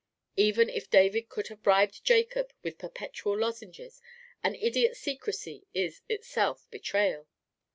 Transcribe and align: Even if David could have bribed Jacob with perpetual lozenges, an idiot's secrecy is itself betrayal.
Even 0.35 0.67
if 0.67 0.89
David 0.89 1.29
could 1.29 1.49
have 1.49 1.61
bribed 1.61 2.03
Jacob 2.03 2.53
with 2.63 2.79
perpetual 2.79 3.37
lozenges, 3.37 4.01
an 4.43 4.55
idiot's 4.55 4.99
secrecy 4.99 5.67
is 5.75 6.01
itself 6.09 6.65
betrayal. 6.71 7.27